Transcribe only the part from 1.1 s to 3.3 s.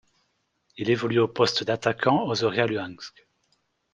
au poste d'attaquant au Zorya Luhansk.